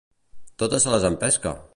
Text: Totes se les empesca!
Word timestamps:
Totes 0.63 0.87
se 0.89 0.93
les 0.95 1.05
empesca! 1.11 1.55